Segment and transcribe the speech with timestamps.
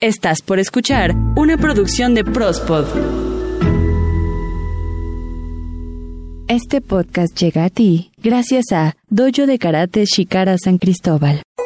[0.00, 2.86] Estás por escuchar una producción de Prospod.
[6.46, 11.42] Este podcast llega a ti gracias a Dojo de Karate Shikara San Cristóbal.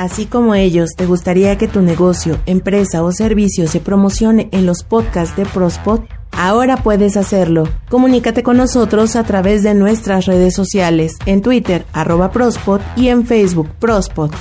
[0.00, 4.82] Así como ellos, ¿te gustaría que tu negocio, empresa o servicio se promocione en los
[4.82, 6.02] podcasts de Prospot?
[6.30, 7.64] Ahora puedes hacerlo.
[7.90, 13.26] Comunícate con nosotros a través de nuestras redes sociales, en Twitter, arroba Prospot y en
[13.26, 14.34] Facebook, Prospot.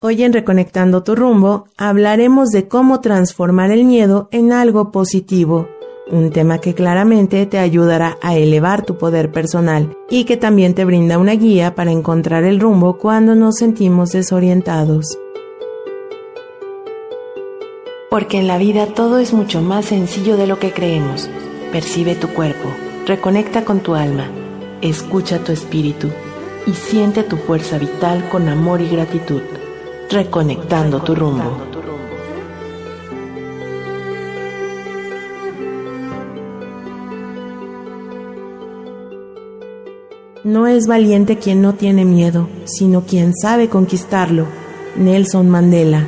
[0.00, 5.68] Hoy en Reconectando tu rumbo hablaremos de cómo transformar el miedo en algo positivo
[6.12, 10.84] un tema que claramente te ayudará a elevar tu poder personal y que también te
[10.84, 15.18] brinda una guía para encontrar el rumbo cuando nos sentimos desorientados.
[18.10, 21.30] Porque en la vida todo es mucho más sencillo de lo que creemos.
[21.72, 22.68] Percibe tu cuerpo,
[23.06, 24.30] reconecta con tu alma,
[24.82, 26.08] escucha tu espíritu
[26.66, 29.40] y siente tu fuerza vital con amor y gratitud,
[30.10, 31.81] reconectando tu rumbo.
[40.44, 44.46] No es valiente quien no tiene miedo, sino quien sabe conquistarlo.
[44.96, 46.04] Nelson Mandela.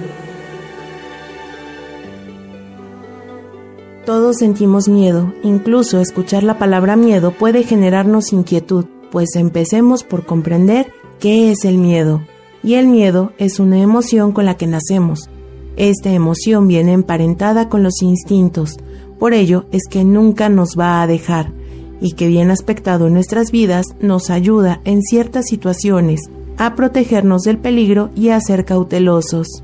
[4.05, 10.92] Todos sentimos miedo, incluso escuchar la palabra miedo puede generarnos inquietud, pues empecemos por comprender
[11.20, 12.22] qué es el miedo.
[12.64, 15.30] Y el miedo es una emoción con la que nacemos.
[15.77, 18.78] Esta emoción viene emparentada con los instintos,
[19.20, 21.52] por ello es que nunca nos va a dejar
[22.00, 26.20] y que bien aspectado en nuestras vidas nos ayuda en ciertas situaciones
[26.56, 29.62] a protegernos del peligro y a ser cautelosos.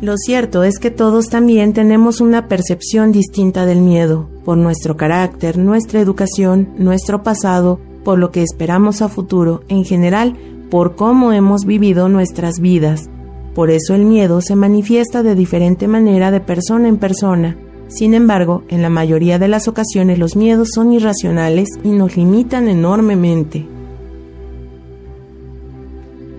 [0.00, 5.56] Lo cierto es que todos también tenemos una percepción distinta del miedo, por nuestro carácter,
[5.56, 10.36] nuestra educación, nuestro pasado, por lo que esperamos a futuro, en general,
[10.70, 13.08] por cómo hemos vivido nuestras vidas.
[13.54, 17.56] Por eso el miedo se manifiesta de diferente manera de persona en persona,
[17.88, 22.68] sin embargo, en la mayoría de las ocasiones los miedos son irracionales y nos limitan
[22.68, 23.66] enormemente.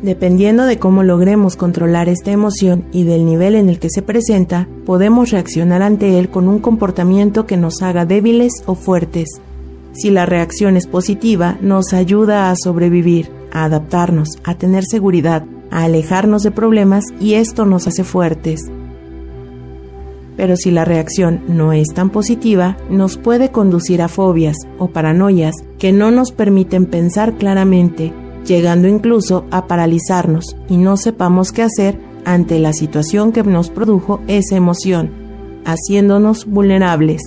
[0.02, 4.68] Dependiendo de cómo logremos controlar esta emoción y del nivel en el que se presenta,
[4.86, 9.30] podemos reaccionar ante él con un comportamiento que nos haga débiles o fuertes.
[9.94, 15.86] Si la reacción es positiva, nos ayuda a sobrevivir, a adaptarnos, a tener seguridad, a
[15.86, 18.70] alejarnos de problemas y esto nos hace fuertes.
[20.38, 25.56] Pero si la reacción no es tan positiva, nos puede conducir a fobias o paranoias
[25.80, 28.14] que no nos permiten pensar claramente,
[28.46, 34.20] llegando incluso a paralizarnos y no sepamos qué hacer ante la situación que nos produjo
[34.28, 35.12] esa emoción,
[35.64, 37.22] haciéndonos vulnerables.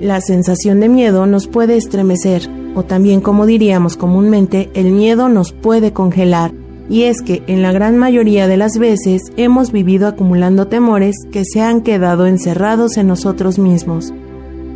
[0.00, 5.52] La sensación de miedo nos puede estremecer, o también como diríamos comúnmente, el miedo nos
[5.52, 6.52] puede congelar
[6.90, 11.44] y es que en la gran mayoría de las veces hemos vivido acumulando temores que
[11.44, 14.12] se han quedado encerrados en nosotros mismos.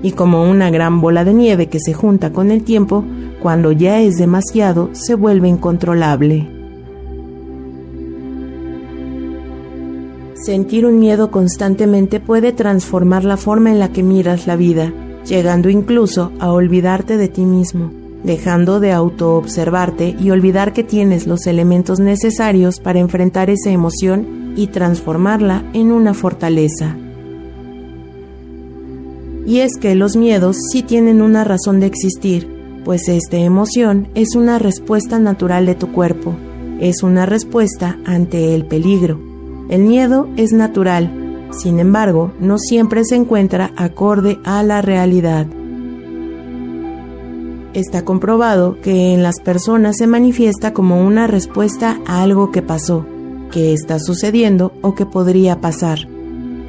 [0.05, 3.05] Y como una gran bola de nieve que se junta con el tiempo,
[3.43, 6.49] cuando ya es demasiado, se vuelve incontrolable.
[10.35, 14.93] Sentir un miedo constantemente puede transformar la forma en la que miras la vida,
[15.27, 21.47] llegando incluso a olvidarte de ti mismo dejando de autoobservarte y olvidar que tienes los
[21.47, 26.97] elementos necesarios para enfrentar esa emoción y transformarla en una fortaleza.
[29.47, 32.51] Y es que los miedos sí tienen una razón de existir,
[32.85, 36.35] pues esta emoción es una respuesta natural de tu cuerpo,
[36.81, 39.21] es una respuesta ante el peligro.
[39.69, 41.11] El miedo es natural,
[41.53, 45.47] sin embargo, no siempre se encuentra acorde a la realidad
[47.75, 53.05] está comprobado que en las personas se manifiesta como una respuesta a algo que pasó,
[53.51, 56.09] que está sucediendo o que podría pasar.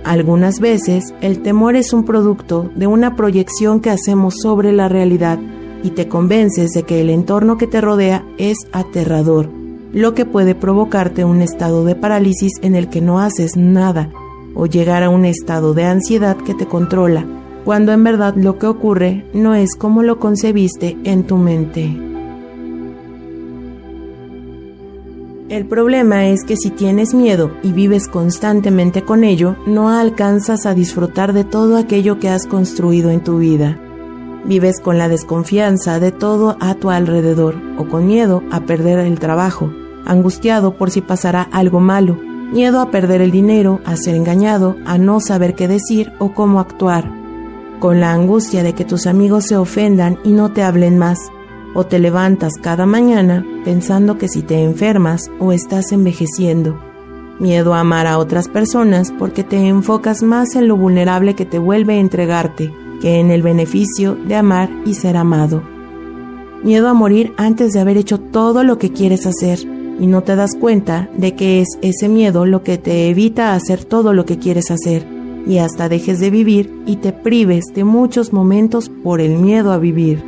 [0.04, 5.40] Algunas veces el temor es un producto de una proyección que hacemos sobre la realidad
[5.84, 9.50] y te convences de que el entorno que te rodea es aterrador,
[9.94, 14.10] lo que puede provocarte un estado de parálisis en el que no haces nada
[14.56, 17.26] o llegar a un estado de ansiedad que te controla
[17.66, 21.98] cuando en verdad lo que ocurre no es como lo concebiste en tu mente.
[25.50, 30.74] El problema es que si tienes miedo y vives constantemente con ello, no alcanzas a
[30.74, 33.80] disfrutar de todo aquello que has construido en tu vida.
[34.46, 39.20] Vives con la desconfianza de todo a tu alrededor o con miedo a perder el
[39.20, 39.72] trabajo,
[40.06, 42.16] angustiado por si pasará algo malo,
[42.52, 46.60] miedo a perder el dinero, a ser engañado, a no saber qué decir o cómo
[46.60, 47.25] actuar,
[47.80, 51.20] con la angustia de que tus amigos se ofendan y no te hablen más,
[51.74, 56.80] o te levantas cada mañana pensando que si te enfermas o estás envejeciendo.
[57.40, 61.60] Miedo a amar a otras personas porque te enfocas más en lo vulnerable que te
[61.60, 65.62] vuelve a entregarte que en el beneficio de amar y ser amado.
[66.64, 69.60] Miedo a morir antes de haber hecho todo lo que quieres hacer
[70.00, 73.84] y no te das cuenta de que es ese miedo lo que te evita hacer
[73.84, 75.15] todo lo que quieres hacer
[75.46, 79.78] y hasta dejes de vivir y te prives de muchos momentos por el miedo a
[79.78, 80.24] vivir.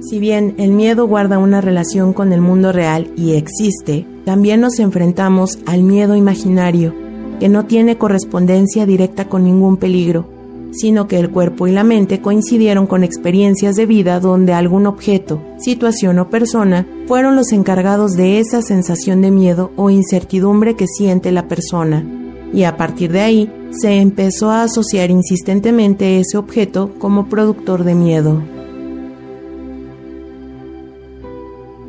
[0.00, 4.78] Si bien el miedo guarda una relación con el mundo real y existe, también nos
[4.78, 6.94] enfrentamos al miedo imaginario,
[7.40, 10.35] que no tiene correspondencia directa con ningún peligro,
[10.76, 15.42] sino que el cuerpo y la mente coincidieron con experiencias de vida donde algún objeto,
[15.58, 21.32] situación o persona fueron los encargados de esa sensación de miedo o incertidumbre que siente
[21.32, 22.04] la persona.
[22.52, 27.94] Y a partir de ahí se empezó a asociar insistentemente ese objeto como productor de
[27.94, 28.42] miedo.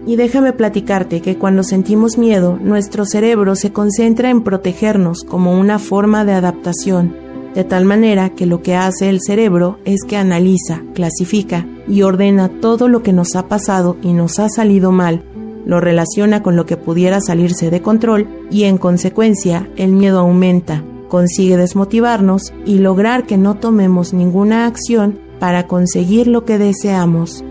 [0.08, 5.80] Y déjame platicarte que cuando sentimos miedo, nuestro cerebro se concentra en protegernos como una
[5.80, 7.27] forma de adaptación,
[7.58, 12.50] de tal manera que lo que hace el cerebro es que analiza, clasifica y ordena
[12.62, 15.24] todo lo que nos ha pasado y nos ha salido mal,
[15.66, 20.84] lo relaciona con lo que pudiera salirse de control y en consecuencia el miedo aumenta,
[21.08, 27.44] consigue desmotivarnos y lograr que no tomemos ninguna acción para conseguir lo que deseamos.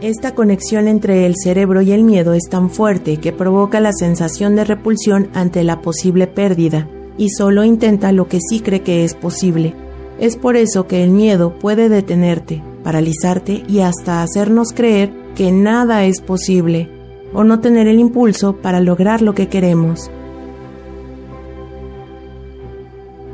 [0.00, 4.56] Esta conexión entre el cerebro y el miedo es tan fuerte que provoca la sensación
[4.56, 9.14] de repulsión ante la posible pérdida y solo intenta lo que sí cree que es
[9.14, 9.74] posible.
[10.18, 16.04] Es por eso que el miedo puede detenerte, paralizarte y hasta hacernos creer que nada
[16.04, 16.88] es posible
[17.32, 20.10] o no tener el impulso para lograr lo que queremos.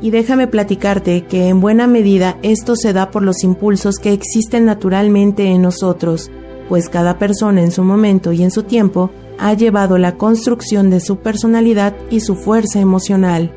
[0.01, 4.65] Y déjame platicarte que en buena medida esto se da por los impulsos que existen
[4.65, 6.31] naturalmente en nosotros
[6.71, 11.01] pues cada persona en su momento y en su tiempo ha llevado la construcción de
[11.01, 13.51] su personalidad y su fuerza emocional.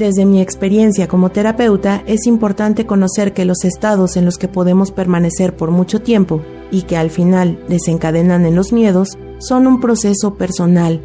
[0.00, 4.92] Desde mi experiencia como terapeuta, es importante conocer que los estados en los que podemos
[4.92, 10.36] permanecer por mucho tiempo y que al final desencadenan en los miedos son un proceso
[10.36, 11.02] personal.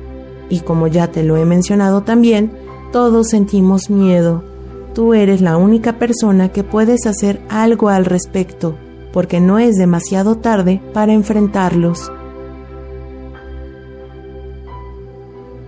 [0.50, 2.53] Y como ya te lo he mencionado también,
[2.94, 4.45] todos sentimos miedo.
[4.94, 8.77] Tú eres la única persona que puedes hacer algo al respecto
[9.12, 12.12] porque no es demasiado tarde para enfrentarlos.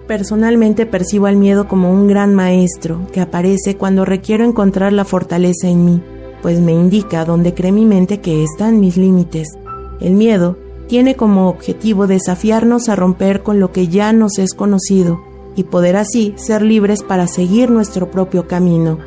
[0.07, 5.67] Personalmente percibo al miedo como un gran maestro que aparece cuando requiero encontrar la fortaleza
[5.67, 6.01] en mí,
[6.41, 9.49] pues me indica dónde cree mi mente que están mis límites.
[9.99, 10.57] El miedo
[10.87, 15.19] tiene como objetivo desafiarnos a romper con lo que ya nos es conocido
[15.57, 18.99] y poder así ser libres para seguir nuestro propio camino.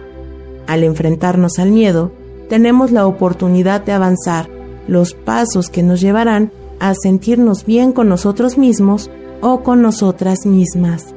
[0.66, 2.12] Al enfrentarnos al miedo,
[2.50, 4.50] tenemos la oportunidad de avanzar,
[4.86, 9.10] los pasos que nos llevarán a sentirnos bien con nosotros mismos
[9.40, 11.14] o con nosotras mismas.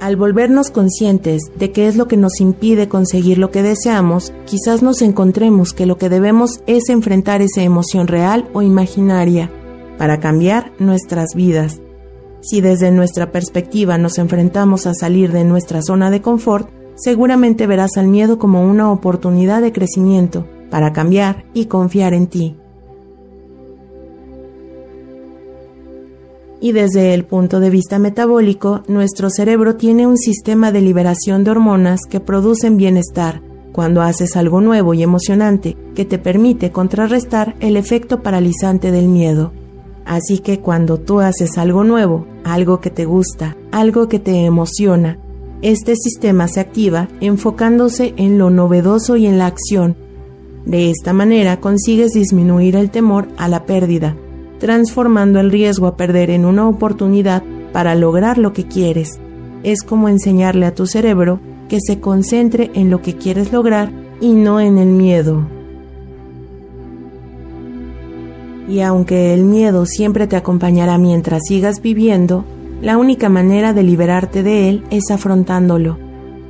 [0.00, 4.82] Al volvernos conscientes de qué es lo que nos impide conseguir lo que deseamos, quizás
[4.82, 9.50] nos encontremos que lo que debemos es enfrentar esa emoción real o imaginaria
[9.98, 11.80] para cambiar nuestras vidas.
[12.40, 17.96] Si desde nuestra perspectiva nos enfrentamos a salir de nuestra zona de confort, seguramente verás
[17.96, 22.56] al miedo como una oportunidad de crecimiento para cambiar y confiar en ti.
[26.60, 31.50] Y desde el punto de vista metabólico, nuestro cerebro tiene un sistema de liberación de
[31.50, 37.76] hormonas que producen bienestar cuando haces algo nuevo y emocionante que te permite contrarrestar el
[37.76, 39.52] efecto paralizante del miedo.
[40.06, 45.18] Así que cuando tú haces algo nuevo, algo que te gusta, algo que te emociona,
[45.60, 49.96] este sistema se activa enfocándose en lo novedoso y en la acción.
[50.64, 54.16] De esta manera consigues disminuir el temor a la pérdida,
[54.58, 59.18] transformando el riesgo a perder en una oportunidad para lograr lo que quieres.
[59.62, 64.32] Es como enseñarle a tu cerebro que se concentre en lo que quieres lograr y
[64.32, 65.46] no en el miedo.
[68.68, 72.44] Y aunque el miedo siempre te acompañará mientras sigas viviendo,
[72.82, 75.98] la única manera de liberarte de él es afrontándolo.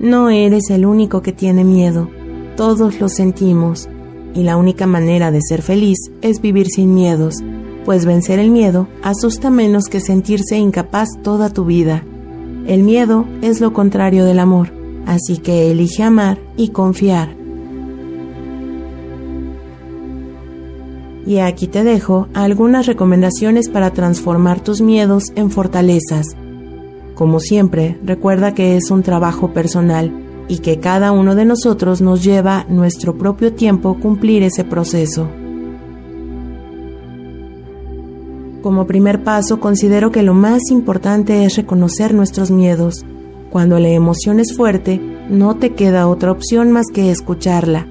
[0.00, 2.08] No eres el único que tiene miedo,
[2.56, 3.88] todos lo sentimos,
[4.34, 7.36] y la única manera de ser feliz es vivir sin miedos,
[7.86, 12.02] pues vencer el miedo asusta menos que sentirse incapaz toda tu vida.
[12.66, 14.72] El miedo es lo contrario del amor,
[15.06, 17.28] así que elige amar y confiar.
[21.24, 26.26] Y aquí te dejo algunas recomendaciones para transformar tus miedos en fortalezas.
[27.14, 30.12] Como siempre, recuerda que es un trabajo personal
[30.48, 35.28] y que cada uno de nosotros nos lleva nuestro propio tiempo cumplir ese proceso.
[38.66, 43.06] Como primer paso, considero que lo más importante es reconocer nuestros miedos.
[43.48, 47.86] Cuando la emoción es fuerte, no te queda otra opción más que escucharla.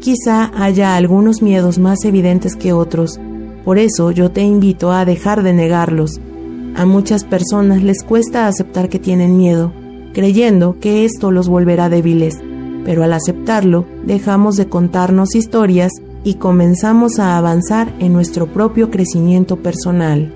[0.00, 3.18] Quizá haya algunos miedos más evidentes que otros,
[3.64, 6.20] por eso yo te invito a dejar de negarlos.
[6.76, 9.72] A muchas personas les cuesta aceptar que tienen miedo,
[10.12, 12.38] creyendo que esto los volverá débiles,
[12.84, 15.92] pero al aceptarlo dejamos de contarnos historias
[16.24, 20.34] y comenzamos a avanzar en nuestro propio crecimiento personal.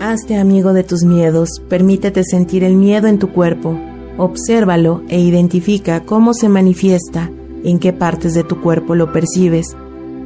[0.00, 3.78] Hazte amigo de tus miedos, permítete sentir el miedo en tu cuerpo,
[4.16, 7.30] obsérvalo e identifica cómo se manifiesta,
[7.64, 9.76] en qué partes de tu cuerpo lo percibes.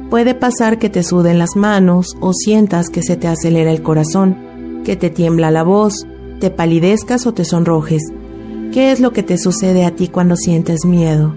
[0.09, 4.37] Puede pasar que te suden las manos o sientas que se te acelera el corazón,
[4.85, 6.05] que te tiembla la voz,
[6.39, 8.01] te palidezcas o te sonrojes.
[8.71, 11.33] ¿Qué es lo que te sucede a ti cuando sientes miedo?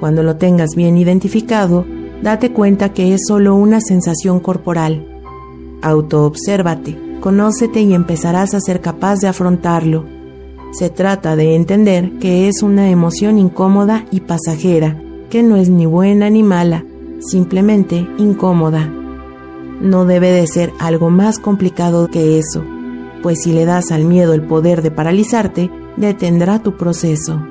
[0.00, 1.84] Cuando lo tengas bien identificado,
[2.22, 5.06] date cuenta que es solo una sensación corporal.
[5.82, 10.04] Autoobsérvate, conócete y empezarás a ser capaz de afrontarlo.
[10.72, 15.00] Se trata de entender que es una emoción incómoda y pasajera,
[15.30, 16.84] que no es ni buena ni mala,
[17.20, 18.90] simplemente incómoda
[19.80, 22.64] no debe de ser algo más complicado que eso,
[23.22, 27.42] pues si le das al miedo el poder de paralizarte, detendrá tu proceso.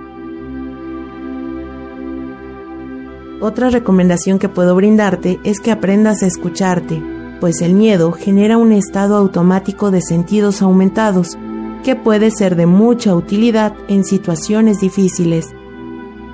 [3.40, 7.04] Otra recomendación que puedo brindarte es que aprendas a escucharte,
[7.40, 11.38] pues el miedo genera un estado automático de sentidos aumentados,
[11.84, 15.54] que puede ser de mucha utilidad en situaciones difíciles.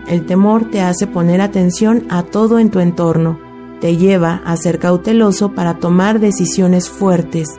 [0.07, 3.37] El temor te hace poner atención a todo en tu entorno,
[3.81, 7.49] te lleva a ser cauteloso para tomar decisiones fuertes.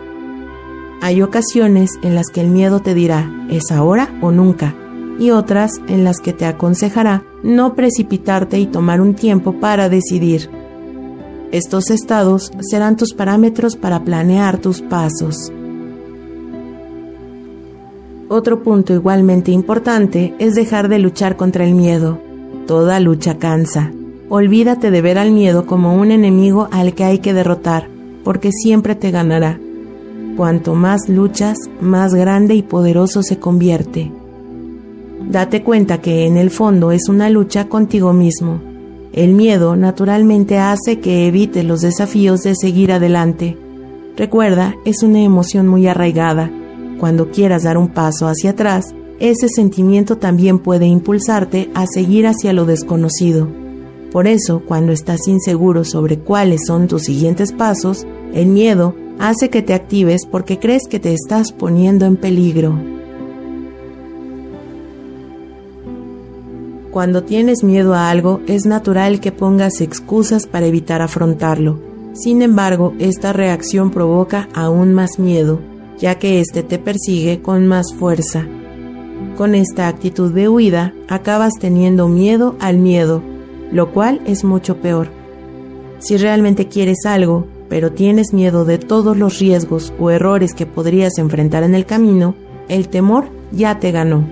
[1.05, 4.75] Hay ocasiones en las que el miedo te dirá, es ahora o nunca,
[5.19, 10.49] y otras en las que te aconsejará no precipitarte y tomar un tiempo para decidir.
[11.53, 15.53] Estos estados serán tus parámetros para planear tus pasos.
[18.31, 22.19] Otro punto igualmente importante es dejar de luchar contra el miedo.
[22.67, 23.93] Toda lucha cansa.
[24.31, 27.91] Olvídate de ver al miedo como un enemigo al que hay que derrotar,
[28.25, 29.61] porque siempre te ganará.
[30.37, 34.11] Cuanto más luchas, más grande y poderoso se convierte.
[35.31, 38.61] Date cuenta que en el fondo es una lucha contigo mismo.
[39.13, 43.57] El miedo naturalmente hace que evites los desafíos de seguir adelante.
[44.17, 46.51] Recuerda, es una emoción muy arraigada.
[46.99, 52.53] Cuando quieras dar un paso hacia atrás, ese sentimiento también puede impulsarte a seguir hacia
[52.53, 53.49] lo desconocido.
[54.11, 59.63] Por eso, cuando estás inseguro sobre cuáles son tus siguientes pasos, el miedo hace que
[59.63, 62.79] te actives porque crees que te estás poniendo en peligro.
[66.91, 71.81] Cuando tienes miedo a algo, es natural que pongas excusas para evitar afrontarlo.
[72.13, 75.61] Sin embargo, esta reacción provoca aún más miedo,
[75.99, 78.47] ya que éste te persigue con más fuerza.
[79.37, 83.23] Con esta actitud de huida, acabas teniendo miedo al miedo,
[83.73, 85.09] lo cual es mucho peor.
[85.99, 91.19] Si realmente quieres algo, pero tienes miedo de todos los riesgos o errores que podrías
[91.19, 92.37] enfrentar en el camino,
[92.69, 94.25] el temor ya te ganó.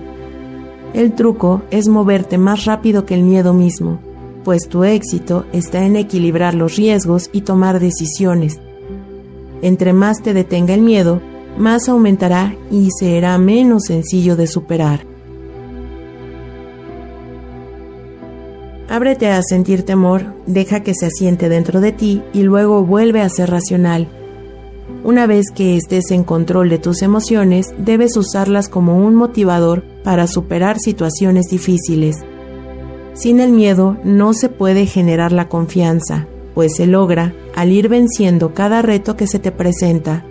[0.93, 3.99] El truco es moverte más rápido que el miedo mismo,
[4.45, 8.61] pues tu éxito está en equilibrar los riesgos y tomar decisiones.
[9.61, 11.19] Entre más te detenga el miedo,
[11.57, 15.12] más aumentará y será menos sencillo de superar.
[18.93, 23.29] Ábrete a sentir temor, deja que se asiente dentro de ti y luego vuelve a
[23.29, 24.07] ser racional.
[25.03, 30.27] Una vez que estés en control de tus emociones, debes usarlas como un motivador para
[30.27, 32.17] superar situaciones difíciles.
[33.15, 38.53] Sin el miedo no se puede generar la confianza, pues se logra al ir venciendo
[38.53, 40.23] cada reto que se te presenta.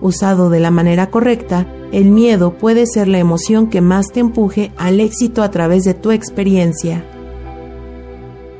[0.00, 4.72] Usado de la manera correcta, el miedo puede ser la emoción que más te empuje
[4.76, 7.04] al éxito a través de tu experiencia.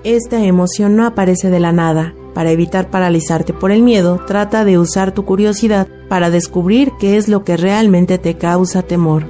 [0.04, 2.14] Esta emoción no aparece de la nada.
[2.34, 7.26] Para evitar paralizarte por el miedo, trata de usar tu curiosidad para descubrir qué es
[7.26, 9.24] lo que realmente te causa temor.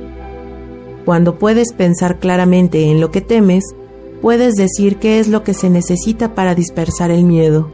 [1.04, 3.62] Cuando puedes pensar claramente en lo que temes,
[4.20, 7.70] puedes decir qué es lo que se necesita para dispersar el miedo.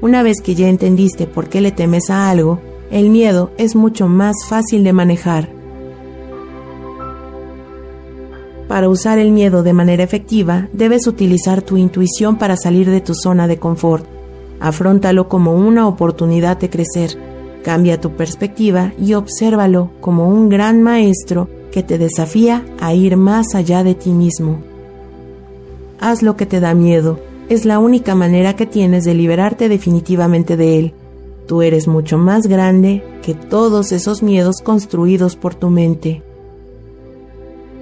[0.00, 4.08] Una vez que ya entendiste por qué le temes a algo, el miedo es mucho
[4.08, 5.50] más fácil de manejar.
[8.72, 13.14] Para usar el miedo de manera efectiva, debes utilizar tu intuición para salir de tu
[13.14, 14.06] zona de confort.
[14.60, 17.18] Afróntalo como una oportunidad de crecer.
[17.62, 23.54] Cambia tu perspectiva y obsérvalo como un gran maestro que te desafía a ir más
[23.54, 24.62] allá de ti mismo.
[26.00, 27.20] Haz lo que te da miedo.
[27.50, 30.94] Es la única manera que tienes de liberarte definitivamente de él.
[31.46, 36.22] Tú eres mucho más grande que todos esos miedos construidos por tu mente.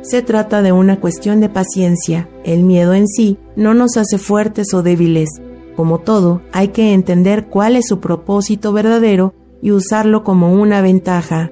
[0.02, 2.28] Se trata de una cuestión de paciencia.
[2.44, 5.28] El miedo en sí no nos hace fuertes o débiles.
[5.76, 11.50] Como todo, hay que entender cuál es su propósito verdadero y usarlo como una ventaja.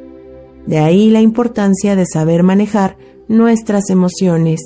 [0.67, 2.97] De ahí la importancia de saber manejar
[3.29, 4.61] nuestras emociones.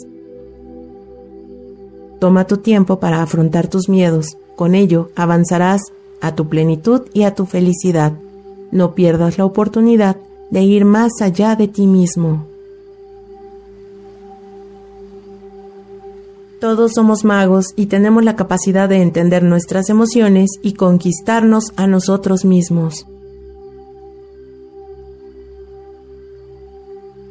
[2.20, 4.36] Toma tu tiempo para afrontar tus miedos.
[4.54, 5.82] Con ello avanzarás
[6.20, 8.12] a tu plenitud y a tu felicidad.
[8.70, 10.16] No pierdas la oportunidad
[10.50, 12.51] de ir más allá de ti mismo.
[16.62, 22.44] Todos somos magos y tenemos la capacidad de entender nuestras emociones y conquistarnos a nosotros
[22.44, 23.04] mismos.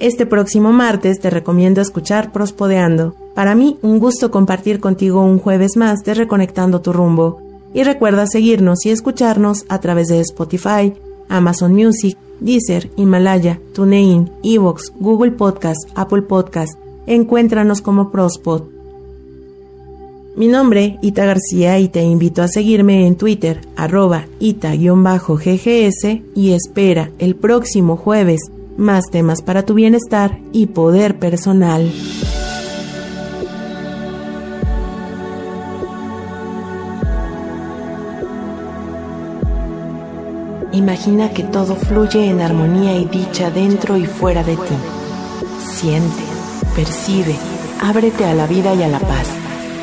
[0.02, 3.16] Este próximo martes te recomiendo escuchar Prospodeando.
[3.34, 7.40] Para mí, un gusto compartir contigo un jueves más de Reconectando tu rumbo.
[7.74, 10.94] Y recuerda seguirnos y escucharnos a través de Spotify,
[11.30, 16.74] Amazon Music, Deezer, Himalaya, TuneIn, Evox, Google Podcast, Apple Podcast.
[17.08, 18.81] Encuéntranos como Prospod.
[20.34, 27.12] Mi nombre, Ita García, y te invito a seguirme en Twitter, arroba ita-ggs, y espera
[27.20, 28.40] el próximo jueves
[28.78, 31.92] más temas para tu bienestar y poder personal.
[40.72, 44.76] Imagina que todo fluye en armonía y dicha dentro y fuera de ti.
[45.62, 46.24] Siente,
[46.74, 47.36] percibe,
[47.82, 49.28] ábrete a la vida y a la paz,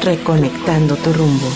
[0.02, 1.46] reconectando tu rumbo.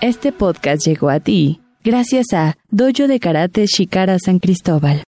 [0.00, 5.07] Este podcast llegó a ti gracias a Dojo de Karate Shikara San Cristóbal.